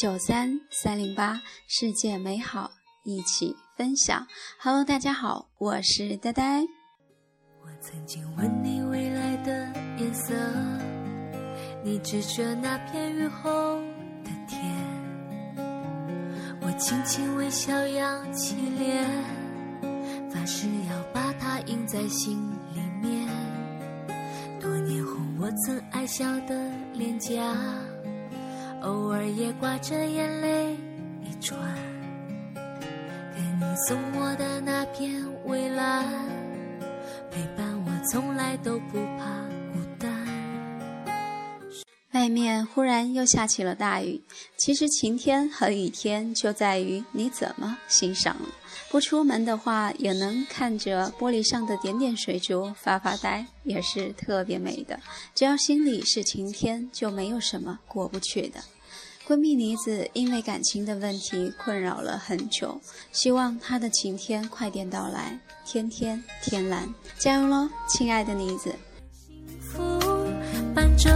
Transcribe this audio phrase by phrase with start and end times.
[0.00, 2.70] 九三三零八，世界美好
[3.02, 4.26] 一起分享。
[4.58, 6.62] Hello，大家好，我是呆呆。
[7.60, 10.32] 我曾经问你未来的颜色，
[11.84, 13.76] 你指着那片雨后
[14.24, 14.74] 的天。
[16.62, 19.06] 我轻轻微笑，扬起脸，
[20.30, 23.28] 发誓要把它印在心里面。
[24.58, 27.54] 多年后，我曾爱笑的脸颊，
[28.82, 30.76] 偶尔也挂着眼泪
[31.22, 31.58] 一串。
[32.54, 36.04] 给你送我的那片蔚蓝，
[37.30, 39.24] 陪伴我从来都不怕
[39.72, 40.10] 孤单。
[42.12, 44.20] 外面忽然又下起了大雨。
[44.56, 48.48] 其实晴天和雨天就在于你怎么欣赏了。
[48.90, 54.98] 不出门的话，也能看着玻璃上的点点水珠发发呆，也是特别美的。
[55.32, 58.60] 只要心里是晴天，就没有什么过不去的。
[59.28, 62.80] 闺蜜妮子因为感情的问题困扰了很久，
[63.12, 68.74] 希望她的晴天快点到来，天天天蓝，加油喽，亲爱的妮子！
[69.24, 70.00] 幸福
[70.74, 71.10] 伴着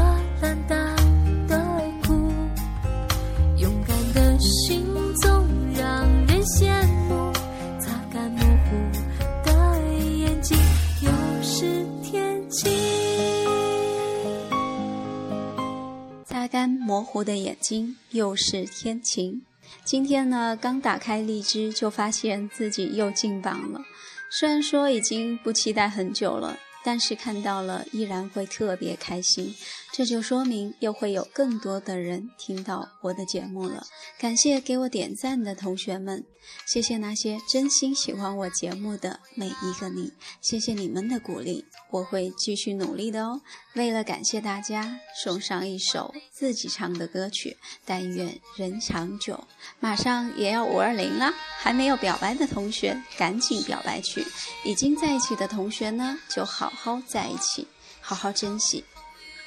[17.14, 19.40] 我的眼睛，又是天晴。
[19.84, 23.80] 今天呢，刚打开荔枝就发现自己又进榜了。
[24.28, 29.54] 虽然说已经不期待很久了，但是看到了依然会特别开心。
[29.96, 33.86] 这就说明又会有更多的人听到我的节目了。
[34.18, 36.24] 感谢给我点赞的同学们，
[36.66, 43.40] 谢谢那些真心喜欢我节目的每一个你，谢谢你们的鼓励，我会继续努力的哦。
[43.74, 49.34] 为了感谢大家，送上一首自己唱的歌曲《但愿人长久》。
[49.78, 54.26] 马上也要五二零了，还没有表白的同学赶紧表白去，
[54.64, 57.68] 已经在一起的同学呢，就好好在一起，
[58.00, 58.82] 好好珍惜。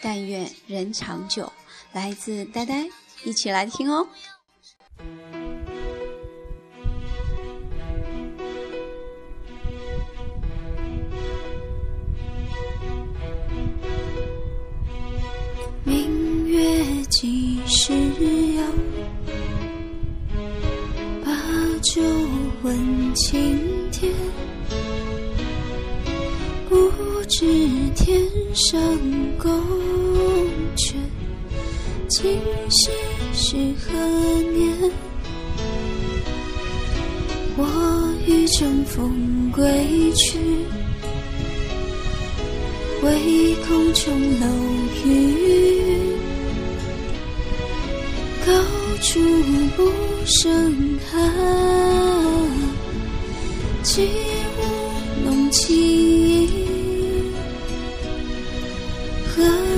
[0.02, 1.52] 但愿人长久，
[1.92, 2.88] 来自呆呆，
[3.24, 4.08] 一起来听哦。
[15.84, 18.64] 明月几时有？
[21.26, 21.32] 把
[21.82, 22.02] 酒
[22.62, 24.14] 问青天。
[27.28, 27.46] 知
[27.94, 28.80] 天上
[29.38, 29.52] 宫
[30.78, 30.94] 阙，
[32.08, 32.40] 今
[32.70, 32.90] 夕
[33.34, 33.94] 是何
[34.54, 34.92] 年？
[37.58, 37.68] 我
[38.26, 39.62] 欲乘风归
[40.14, 40.40] 去。
[43.04, 44.48] 唯恐琼楼
[45.04, 46.16] 玉宇，
[48.46, 48.52] 高
[49.02, 49.20] 处
[49.76, 49.92] 不
[50.26, 51.12] 胜寒。
[53.84, 54.08] 起
[54.58, 54.62] 舞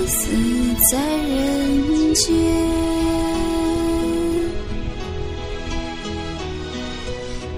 [0.10, 0.28] 死
[0.92, 2.28] 在人间？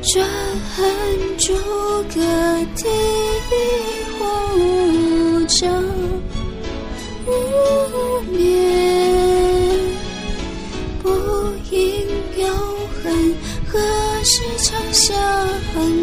[0.03, 0.27] 转
[1.37, 1.53] 朱
[2.13, 2.19] 阁
[2.75, 2.89] 题
[4.19, 4.19] 红
[5.47, 5.59] 帐
[7.25, 7.29] 无
[8.31, 8.43] 眠，
[11.01, 11.09] 不
[11.71, 11.79] 应
[12.37, 12.45] 有
[13.01, 13.33] 恨，
[13.65, 13.79] 何
[14.25, 15.17] 时长相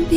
[0.08, 0.16] 别？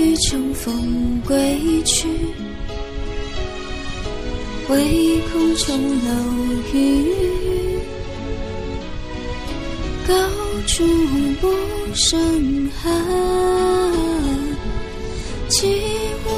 [0.00, 1.36] 欲乘风归
[1.84, 2.08] 去，
[4.70, 6.10] 唯恐琼楼
[6.72, 7.78] 玉宇，
[10.08, 10.14] 高
[10.66, 10.82] 处
[11.38, 11.52] 不
[11.94, 12.90] 胜寒。
[15.50, 15.66] 起
[16.24, 16.28] 舞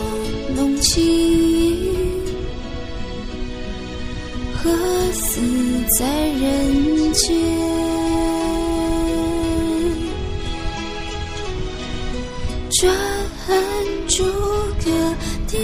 [0.57, 1.95] 弄清影，
[4.57, 4.73] 何
[5.13, 5.41] 似
[6.01, 6.05] 在
[6.41, 7.31] 人间？
[12.81, 12.93] 转
[14.09, 14.25] 朱
[14.85, 14.91] 阁，
[15.47, 15.59] 低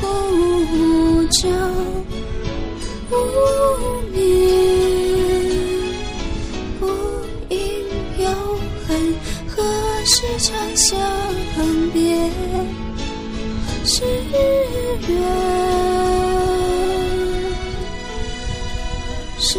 [0.00, 0.02] 壶
[1.30, 1.48] 酒，
[3.10, 3.12] 无
[4.12, 4.16] 眠。
[6.80, 6.82] 不
[7.48, 7.56] 应
[8.18, 8.24] 有
[8.86, 8.88] 恨，
[9.48, 9.56] 何
[10.04, 10.86] 时长相
[11.92, 11.98] 别？
[13.84, 15.10] 是缘，
[19.38, 19.58] 是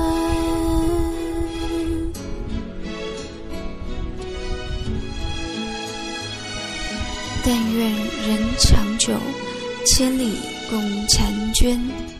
[7.81, 9.17] 愿人长久，
[9.87, 10.33] 千里
[10.69, 12.10] 共婵娟。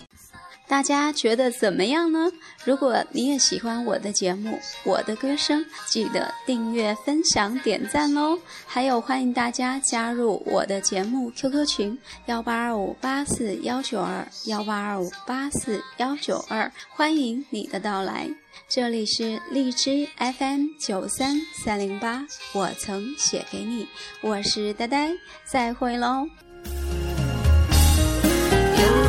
[0.71, 2.31] 大家觉得怎么样呢？
[2.63, 8.39] 如果你也喜欢我的节目，我的歌声，记得订阅、分享、点赞哦！
[8.65, 18.29] 还有，欢迎大家加入我的节目 QQ 群幺八二五八四幺九二幺八二五八四幺九二，欢迎你的到来。
[18.69, 23.85] 这里是荔枝 FM 九三三零八，我曾写给你，
[24.21, 25.11] 我是呆呆，
[25.43, 26.29] 再会喽。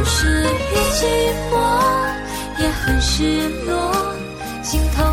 [0.03, 1.07] 有时也寂
[1.53, 1.55] 寞，
[2.59, 3.95] 也很失落，
[4.61, 5.12] 心头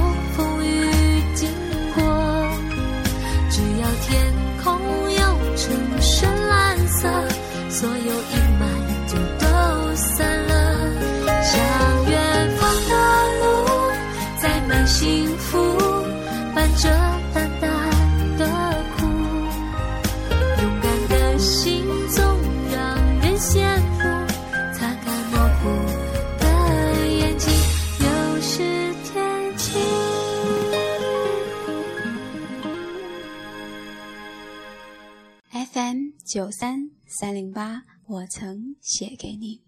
[36.30, 39.64] 九三三零八，我曾写给你。